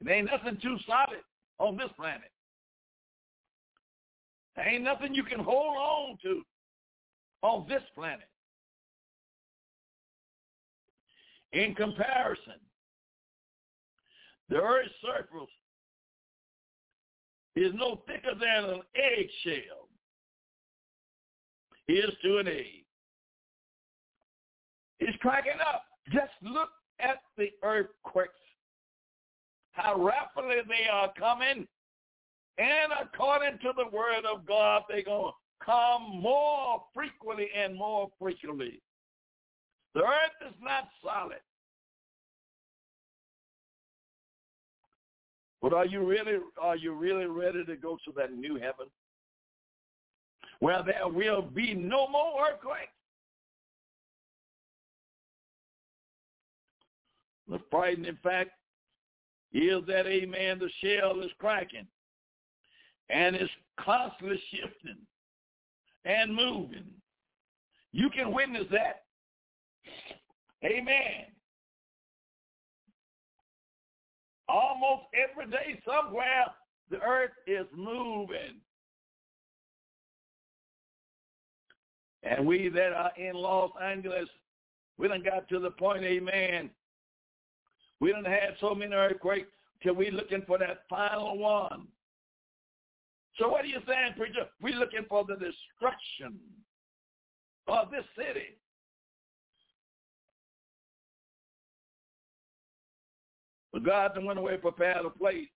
[0.00, 1.22] There ain't nothing too solid
[1.58, 2.30] on this planet.
[4.56, 6.42] There ain't nothing you can hold on to
[7.42, 8.28] on this planet.
[11.52, 12.60] In comparison,
[14.50, 15.48] the Earth's surface
[17.56, 19.88] is no thicker than an eggshell
[21.88, 22.84] is to an egg.
[25.00, 25.84] It's cracking up.
[26.12, 26.68] Just look
[27.00, 28.32] at the earthquakes,
[29.72, 31.66] how rapidly they are coming.
[32.58, 38.08] And according to the word of God, they're going to come more frequently and more
[38.20, 38.80] frequently.
[39.94, 41.40] The earth is not solid.
[45.62, 48.86] But are you really are you really ready to go to that new heaven?
[50.60, 52.88] Where there will be no more earthquakes.
[57.48, 58.50] The frightening fact
[59.52, 61.86] is that, amen, the shell is cracking
[63.08, 64.98] and it's constantly shifting
[66.04, 66.84] and moving.
[67.92, 69.02] You can witness that.
[70.64, 71.26] Amen.
[74.50, 76.46] Almost every day somewhere
[76.90, 78.58] the earth is moving.
[82.24, 84.28] And we that are in Los Angeles,
[84.98, 86.70] we done got to the point, amen,
[88.00, 89.48] we don't have so many earthquakes
[89.82, 91.86] till we looking for that final one.
[93.38, 94.48] So what are you saying, preacher?
[94.60, 96.38] We're looking for the destruction
[97.68, 98.58] of this city.
[103.72, 105.48] But God went away prepared a place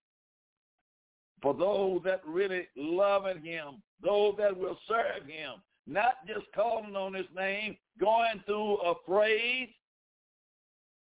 [1.43, 7.13] for those that really love him, those that will serve him, not just calling on
[7.13, 9.69] his name, going through a phrase.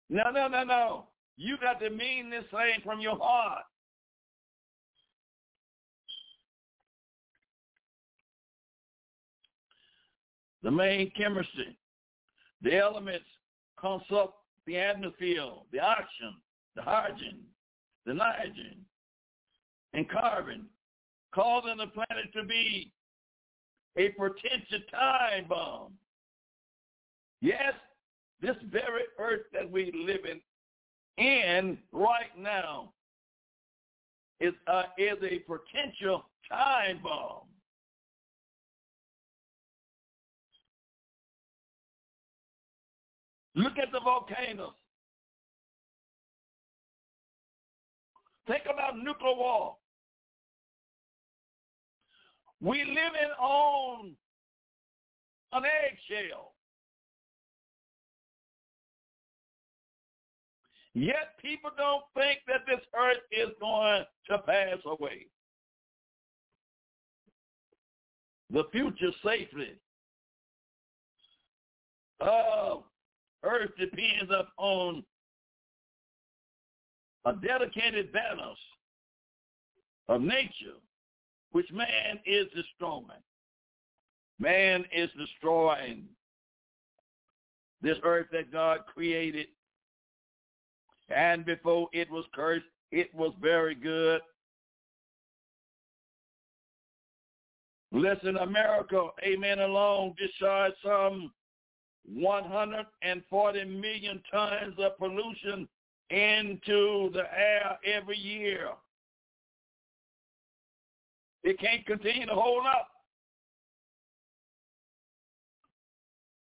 [0.08, 1.06] No, no, no, no.
[1.36, 3.64] You got to mean this thing from your heart.
[10.62, 11.76] The main chemistry,
[12.62, 13.24] the elements
[13.80, 14.34] consult
[14.66, 16.36] the atmosphere, the oxygen,
[16.76, 17.38] the hydrogen,
[18.06, 18.76] the nitrogen,
[19.92, 20.66] and carbon,
[21.34, 22.92] causing the planet to be
[23.96, 25.92] a potential time bomb.
[27.40, 27.74] Yes,
[28.40, 30.40] this very earth that we live in
[31.20, 32.92] in right now
[34.40, 37.46] is, uh, is a potential time bomb.
[43.54, 44.79] Look at the volcanoes.
[48.50, 49.76] Think about nuclear war.
[52.60, 54.10] We living on
[55.52, 56.54] an eggshell.
[60.94, 65.26] Yet people don't think that this earth is going to pass away.
[68.52, 69.76] The future safety
[72.20, 75.04] of uh, earth depends upon
[77.24, 78.58] a dedicated balance
[80.08, 80.78] of nature,
[81.52, 83.22] which man is destroying.
[84.38, 86.04] Man is destroying
[87.82, 89.46] this earth that God created
[91.10, 94.20] and before it was cursed, it was very good.
[97.92, 101.32] Listen, America, amen, alone discharged some
[102.04, 105.68] 140 million tons of pollution
[106.10, 108.70] into the air every year.
[111.42, 112.88] It can't continue to hold up.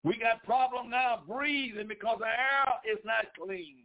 [0.04, 3.84] We got problem now breathing because the air is not clean.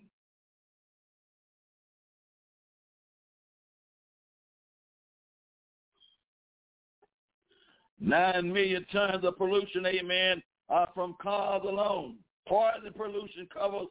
[7.99, 12.17] Nine million tons of pollution, amen, are from cars alone.
[12.47, 13.87] Part of the pollution covers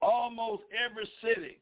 [0.00, 1.60] almost every city.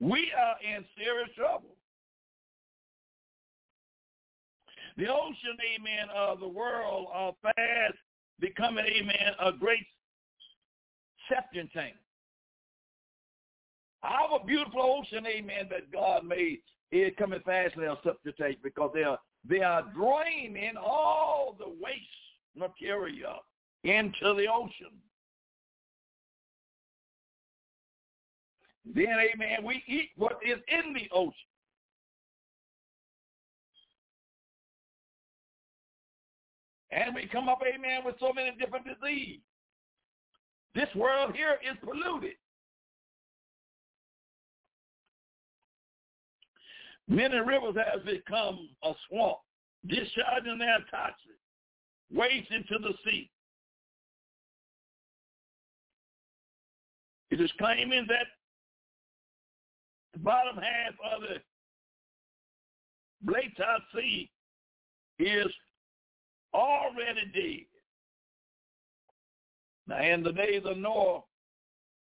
[0.00, 1.76] We are in serious trouble.
[4.96, 7.94] The ocean, amen, of the world are fast
[8.38, 9.86] becoming, amen, a great
[11.28, 11.94] septic tank.
[14.02, 16.58] Our beautiful ocean, amen, that God made
[16.92, 22.00] is coming fast now substitute because they are they are draining all the waste
[22.56, 23.40] material
[23.82, 24.96] into the ocean.
[28.86, 31.32] Then, amen, we eat what is in the ocean.
[36.90, 39.40] And we come up, amen, with so many different diseases.
[40.74, 42.34] This world here is polluted.
[47.08, 49.38] Many rivers have become a swamp,
[49.86, 51.38] discharging their toxins,
[52.12, 53.30] waste into the sea.
[57.30, 58.26] It is claiming that
[60.12, 61.40] the bottom half of the
[63.22, 63.44] Black
[63.94, 64.30] Sea
[65.18, 65.52] is
[66.54, 67.66] already dead.
[69.86, 71.22] Now, in the days of Noah,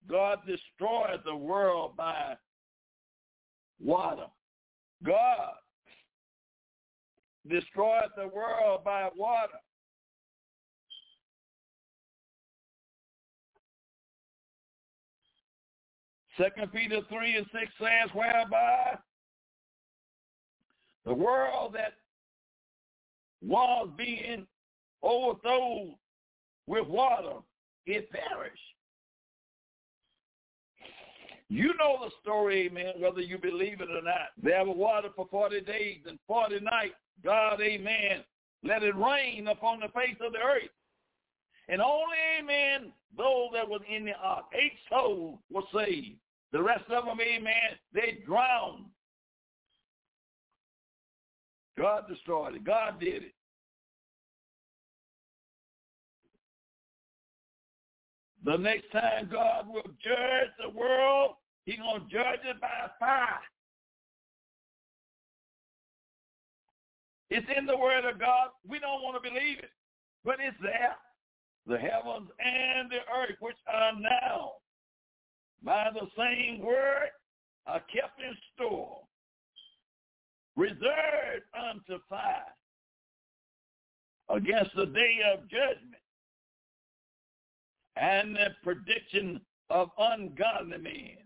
[0.09, 2.35] God destroyed the world by
[3.79, 4.27] water.
[5.05, 5.53] God
[7.49, 9.53] destroyed the world by water.
[16.37, 18.95] Second Peter 3 and 6 says, whereby
[21.05, 21.93] the world that
[23.41, 24.45] was being
[25.03, 25.95] overthrown
[26.67, 27.39] with water,
[27.85, 28.59] it perished.
[31.51, 34.29] You know the story, amen, whether you believe it or not.
[34.41, 36.95] There was water for 40 days and 40 nights.
[37.25, 38.23] God, amen,
[38.63, 40.69] let it rain upon the face of the earth.
[41.67, 46.15] And only, amen, those that was in the ark, eight souls were saved.
[46.53, 48.85] The rest of them, amen, they drowned.
[51.77, 52.63] God destroyed it.
[52.63, 53.33] God did it.
[58.43, 61.35] The next time God will judge the world,
[61.65, 63.39] He's going to judge it by fire.
[67.29, 68.49] It's in the Word of God.
[68.67, 69.69] We don't want to believe it,
[70.25, 70.95] but it's there.
[71.67, 74.53] The heavens and the earth, which are now
[75.63, 77.09] by the same word,
[77.67, 79.01] are kept in store,
[80.55, 82.51] reserved unto fire
[84.29, 86.00] against the day of judgment
[87.95, 91.17] and the prediction of ungodly men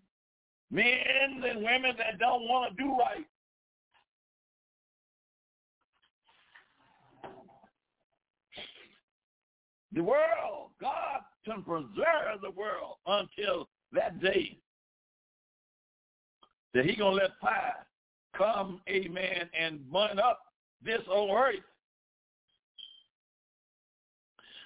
[0.72, 3.26] men and women that don't want to do right.
[9.94, 14.58] The world, God can preserve the world until that day
[16.74, 17.88] that he going to let fire
[18.38, 20.42] come, amen, and burn up
[20.84, 21.64] this old earth.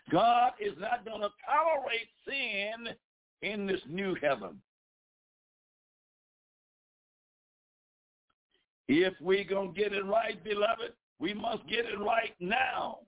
[0.09, 2.95] God is not going to tolerate sin
[3.41, 4.61] in this new heaven.
[8.87, 12.99] If we're going to get it right, beloved, we must get it right now.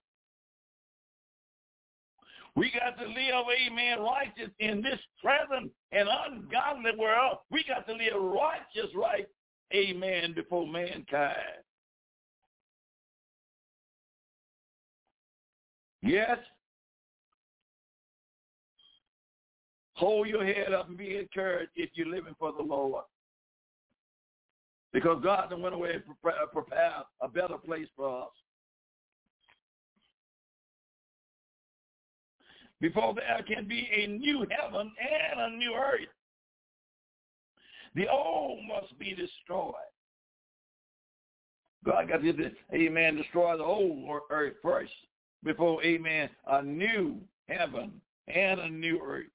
[2.56, 7.38] We got to live, amen, righteous in this present and ungodly world.
[7.50, 9.26] We got to live righteous right,
[9.74, 11.36] amen, before mankind.
[16.04, 16.38] Yes.
[20.02, 23.04] Hold your head up and be encouraged if you're living for the Lord.
[24.92, 28.30] Because God went away and uh, prepared a better place for us.
[32.80, 36.10] Before there can be a new heaven and a new earth.
[37.94, 39.76] The old must be destroyed.
[41.86, 44.94] God got to, amen, destroy the old earth first
[45.44, 49.28] before, amen, a new heaven and a new earth.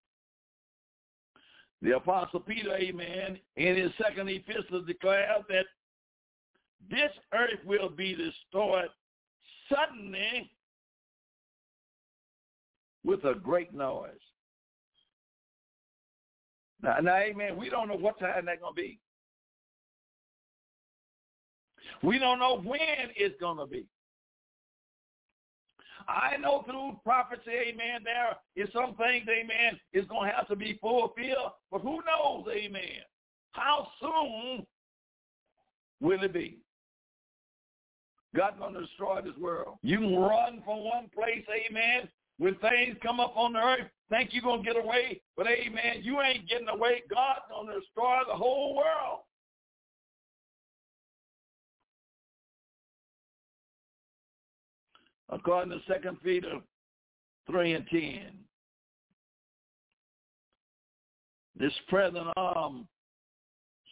[1.83, 5.67] The Apostle Peter, amen, in his second epistle declared that
[6.91, 8.89] this earth will be destroyed
[9.69, 10.51] suddenly
[13.05, 14.11] with a great noise.
[16.83, 18.99] Now, now, amen, we don't know what time that's going to be.
[22.03, 22.79] We don't know when
[23.17, 23.87] it's going to be.
[26.09, 30.57] I know through prophecy, amen, there is some things, amen, is going to have to
[30.57, 31.53] be fulfilled.
[31.71, 33.03] But who knows, amen,
[33.53, 34.67] how soon
[36.01, 36.59] will it be?
[38.35, 39.79] God's going to destroy this world.
[39.83, 44.31] You can run from one place, amen, when things come up on the earth, think
[44.33, 45.21] you're going to get away.
[45.37, 47.03] But, amen, you ain't getting away.
[47.11, 49.21] God's going to destroy the whole world.
[55.31, 56.61] According to Second Peter
[57.51, 58.21] 3 and 10.
[61.59, 62.87] This present um,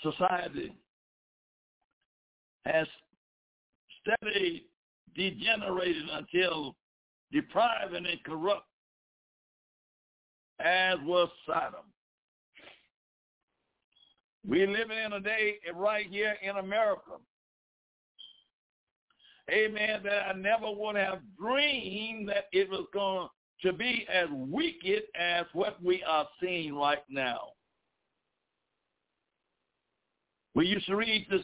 [0.03, 0.74] society
[2.66, 2.87] has
[4.03, 4.64] steadily
[5.16, 6.76] degenerated until
[7.32, 8.66] depriving and corrupt
[10.61, 11.87] as was Sodom.
[14.47, 17.12] We live in a day right here in America
[19.51, 23.28] amen, that I never would have dreamed that it was going
[23.62, 27.49] to be as wicked as what we are seeing right now.
[30.55, 31.42] We used to read this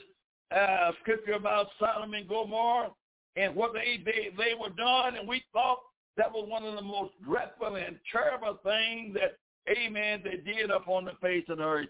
[0.56, 2.90] uh, scripture about Sodom and Gomorrah
[3.36, 5.78] and what they, they, they were done, and we thought
[6.16, 9.36] that was one of the most dreadful and terrible things that,
[9.70, 11.88] amen, they did upon the face of the earth.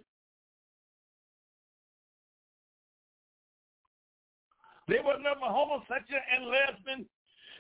[4.91, 7.07] They were never homosexual and lesbian.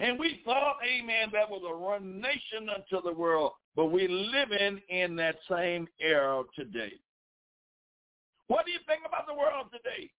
[0.00, 3.52] And we thought, amen, that was a run nation unto the world.
[3.76, 6.94] But we're living in that same era today.
[8.48, 10.10] What do you think about the world today?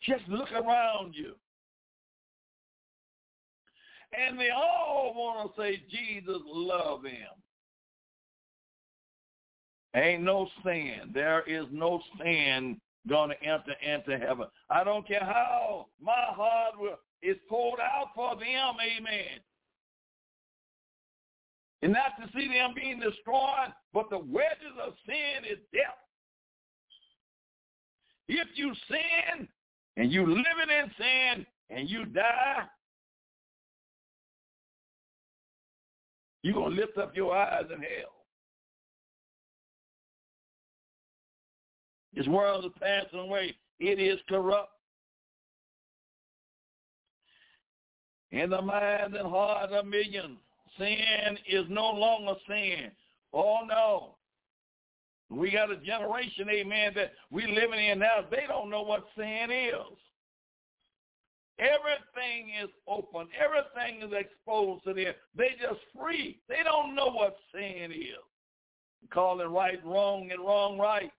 [0.00, 1.34] Just look around you.
[4.18, 7.12] And they all want to say Jesus love them.
[9.94, 11.10] Ain't no sin.
[11.12, 14.46] There is no sin going to enter into heaven.
[14.70, 16.74] I don't care how my heart
[17.22, 19.40] is poured out for them, amen.
[21.82, 25.98] And not to see them being destroyed, but the wages of sin is death.
[28.26, 29.46] If you sin
[29.98, 32.64] and you living in sin and you die,
[36.42, 38.13] you're going to lift up your eyes in hell.
[42.14, 43.54] This world is passing away.
[43.80, 44.70] It is corrupt.
[48.30, 50.38] In the mind and heart of millions,
[50.78, 52.90] sin is no longer sin.
[53.32, 54.14] Oh no.
[55.30, 58.24] We got a generation, amen, that we living in now.
[58.30, 59.98] They don't know what sin is.
[61.58, 63.28] Everything is open.
[63.38, 65.14] Everything is exposed to them.
[65.36, 66.40] They just free.
[66.48, 68.18] They don't know what sin is.
[69.12, 71.12] Calling right wrong and wrong right.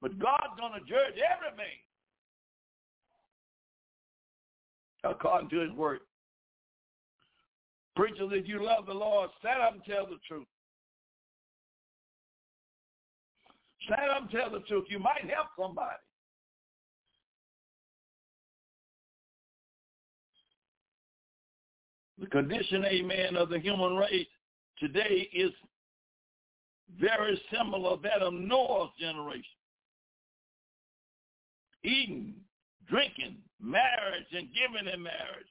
[0.00, 1.78] But God's going to judge everything
[5.04, 6.00] according to his word.
[7.96, 10.46] Preachers, if you love the Lord, stand up and tell the truth.
[13.86, 14.84] Stand up and tell the truth.
[14.88, 15.96] You might help somebody.
[22.20, 24.26] The condition, amen, of the human race
[24.78, 25.50] today is
[27.00, 29.57] very similar to that of Noah's generation
[31.84, 32.34] eating,
[32.88, 35.46] drinking, marriage, and giving in marriage.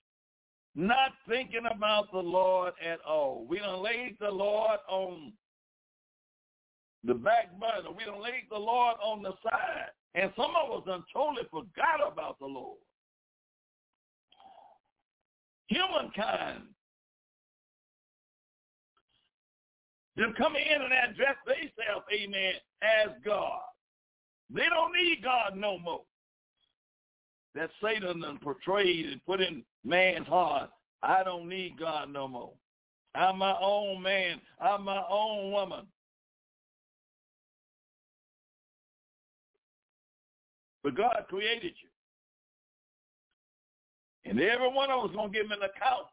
[0.75, 3.45] Not thinking about the Lord at all.
[3.49, 5.33] We don't lay the Lord on
[7.03, 7.95] the back burner.
[7.97, 9.89] We don't lay the Lord on the side.
[10.13, 12.77] And some of us done totally forgot about the Lord.
[15.67, 16.63] Humankind.
[20.15, 23.61] They come in and address themselves, amen, as God.
[24.49, 26.01] They don't need God no more
[27.55, 30.69] that Satan and portrayed and put in man's heart.
[31.03, 32.53] I don't need God no more.
[33.15, 34.39] I'm my own man.
[34.59, 35.87] I'm my own woman.
[40.83, 41.89] But God created you.
[44.29, 46.07] And every one of us is going to give him an account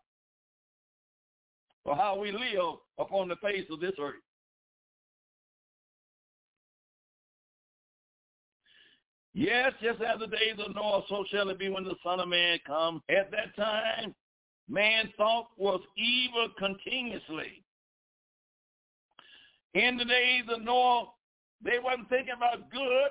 [1.85, 4.15] for how we live upon the face of this earth.
[9.35, 12.29] Yes, just as the days of Noah, so shall it be when the Son of
[12.29, 13.03] Man comes.
[13.09, 14.15] At that time,
[14.69, 17.65] man's thought was evil continuously.
[19.75, 21.07] In the days of Noah,
[21.65, 23.11] they wasn't thinking about good.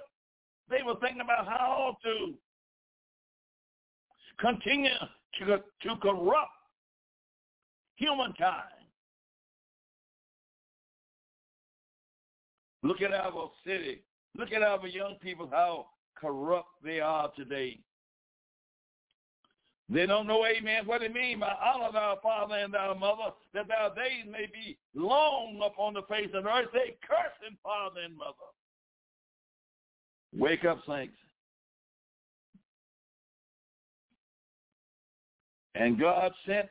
[0.70, 2.34] They were thinking about how to
[4.40, 4.92] continue
[5.40, 6.52] to, to corrupt
[7.98, 8.64] humankind.
[12.82, 14.04] Look at our city.
[14.38, 15.88] Look at our young people, how
[16.24, 17.80] corrupt they are today.
[19.90, 23.68] They don't know, amen, what it means by honor thy father and thy mother, that
[23.68, 26.70] thy days may be long upon the face of the earth.
[26.74, 28.34] They cursing father and mother.
[30.36, 31.14] Wake up, saints.
[35.76, 36.68] And God sent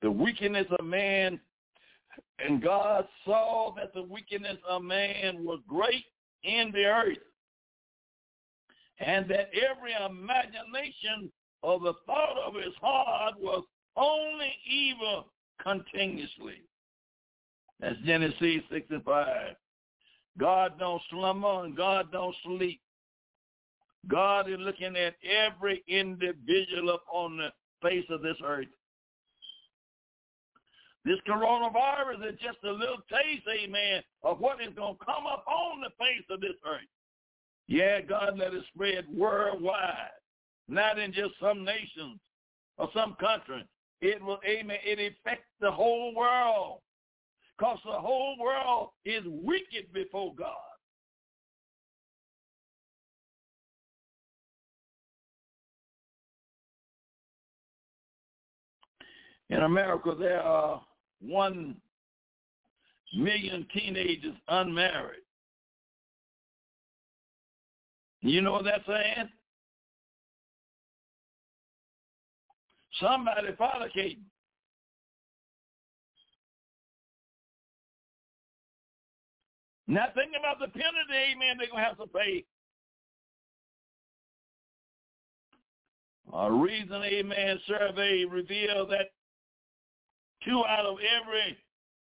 [0.00, 1.38] the wickedness of man,
[2.38, 6.04] and God saw that the wickedness of man was great
[6.44, 7.18] in the earth,
[9.02, 11.30] and that every imagination
[11.62, 13.64] of the thought of his heart was
[13.96, 15.26] only evil
[15.62, 16.62] continuously.
[17.80, 19.26] That's Genesis 6 and 5.
[20.38, 22.80] God don't slumber and God don't sleep.
[24.08, 27.50] God is looking at every individual upon the
[27.82, 28.66] face of this earth.
[31.04, 35.44] This coronavirus is just a little taste, amen, of what is going to come up
[35.48, 36.80] on the face of this earth.
[37.68, 40.10] Yeah, God let it spread worldwide.
[40.68, 42.18] not in just some nations
[42.78, 43.64] or some country.
[44.00, 46.80] It will, amen, it affects the whole world
[47.56, 50.56] because the whole world is wicked before God.
[59.50, 60.82] In America, there are
[61.20, 61.76] one
[63.14, 65.20] million teenagers unmarried.
[68.22, 69.28] You know what that's saying?
[73.00, 74.18] Somebody fornicating.
[79.88, 82.44] Not thinking about the penalty, amen, they're going to have to pay.
[86.32, 89.10] A reason, amen, survey revealed that
[90.44, 91.58] two out of every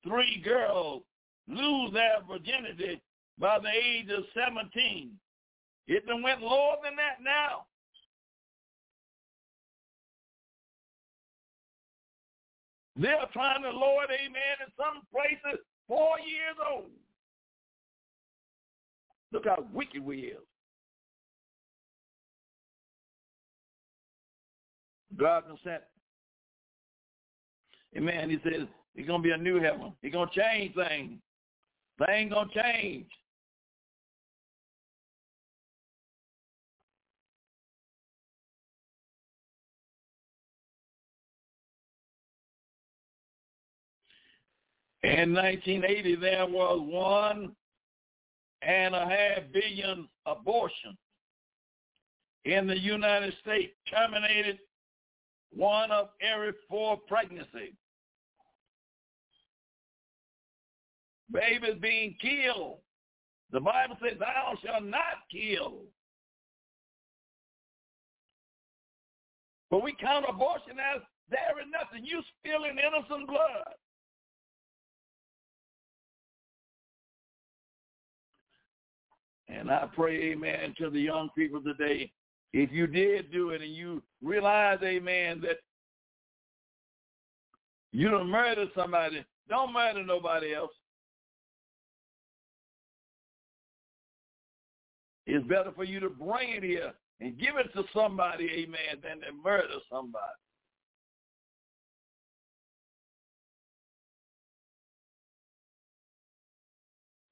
[0.03, 1.03] three girls
[1.47, 3.01] lose their virginity
[3.39, 5.13] by the age of 17.
[5.89, 7.67] It done went lower than that now.
[12.97, 16.91] They're trying to lower it, amen, in some places four years old.
[19.33, 20.39] Look how wicked we is.
[25.19, 25.83] God consent.
[27.97, 28.31] Amen.
[28.31, 29.93] He says it's going to be a new heaven.
[30.03, 31.19] He's going to change things.
[32.07, 33.07] Things going to change.
[45.07, 47.55] In 1980, there was one
[48.63, 50.99] and a half billion abortions
[52.45, 54.59] in the United States, terminated
[55.53, 57.75] one of every four pregnancies.
[61.31, 62.79] Babies being killed.
[63.53, 65.83] The Bible says, thou shalt not kill.
[69.71, 71.01] But we count abortion as
[71.31, 72.05] there is nothing.
[72.05, 73.75] You spilling innocent blood.
[79.49, 82.11] And I pray, amen, to the young people today,
[82.53, 85.59] if you did do it and you realize, amen, that
[87.93, 90.73] you don't murder somebody, don't murder nobody else.
[95.27, 99.21] It's better for you to bring it here and give it to somebody, amen, than
[99.21, 100.25] to murder somebody.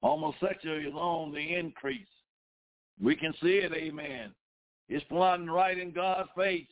[0.05, 2.05] Homosexual is on the increase.
[3.01, 4.35] We can see it, amen.
[4.87, 6.67] It's flying right in God's face.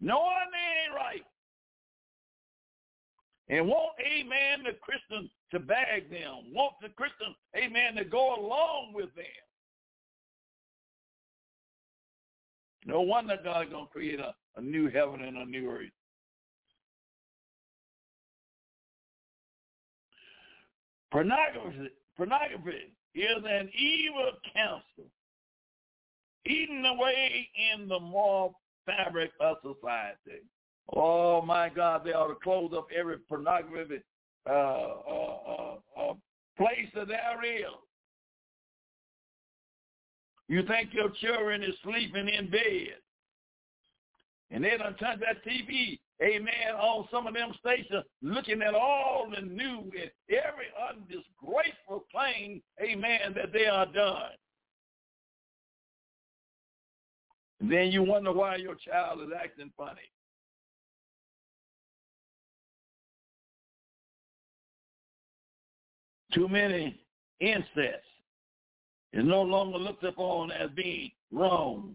[0.00, 1.24] Knowing they ain't right.
[3.48, 6.52] And want, amen, the Christians to bag them.
[6.52, 9.24] Want the Christians, amen, to go along with them.
[12.84, 15.92] No wonder God's going to create a, a new heaven and a new earth.
[21.16, 25.10] Pornography, pornography is an evil counsel
[26.44, 30.42] eating away in the moral fabric of society.
[30.94, 34.02] Oh my God, they ought to close up every pornography
[34.46, 36.12] uh, uh, uh, uh
[36.58, 37.64] place that there is.
[40.48, 42.98] You think your children is sleeping in bed.
[44.50, 49.28] And they don't turn that TV, amen, on some of them stations, looking at all
[49.34, 54.30] the new and every undisgraceful thing, amen, that they are done.
[57.60, 60.00] And then you wonder why your child is acting funny.
[66.32, 67.00] Too many
[67.40, 68.04] incest
[69.12, 71.94] is no longer looked upon as being wrong.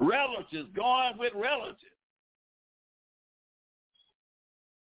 [0.00, 1.78] Relatives going with relatives.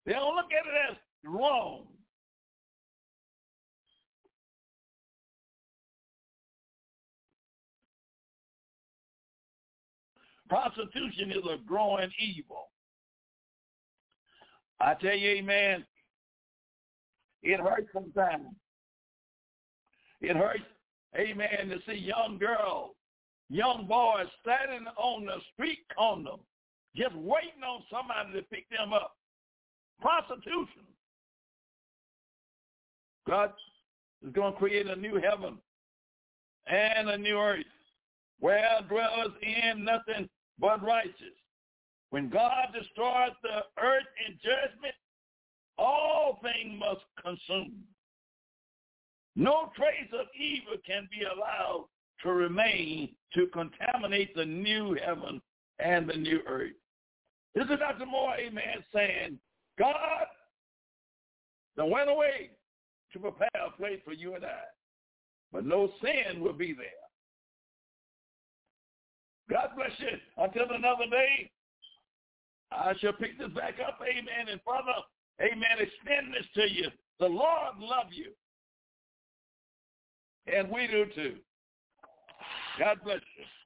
[0.07, 1.87] They don't look at it as wrong.
[10.49, 12.69] Prostitution is a growing evil.
[14.81, 15.87] I tell you, amen,
[17.43, 18.49] it hurts sometimes.
[20.21, 20.61] It hurts,
[21.17, 22.95] amen, to see young girls,
[23.53, 26.37] young boys standing on the street corner
[26.97, 29.17] just waiting on somebody to pick them up.
[30.01, 30.85] Prostitution.
[33.29, 33.53] God
[34.27, 35.59] is going to create a new heaven
[36.67, 37.65] and a new earth
[38.41, 40.29] where dwells in nothing
[40.59, 41.37] but righteous.
[42.11, 44.95] When God destroys the earth in judgment,
[45.79, 47.85] all things must consume.
[49.37, 51.87] No trace of evil can be allowed
[52.23, 55.41] to remain to contaminate the new heaven
[55.79, 56.73] and the new earth.
[57.55, 58.07] This is Dr.
[58.07, 59.39] Moore, amen, saying,
[59.79, 59.95] God
[61.77, 62.51] done went away
[63.13, 64.63] to prepare a place for you and I.
[65.53, 66.87] But no sin will be there.
[69.51, 70.19] God bless you.
[70.39, 71.51] Until another day,
[72.71, 74.49] I shall pick this back up, amen.
[74.51, 74.93] And Father,
[75.41, 76.89] amen, extend this to you.
[77.21, 78.33] The Lord love you.
[80.53, 81.37] And we do too.
[82.79, 83.62] God bless you.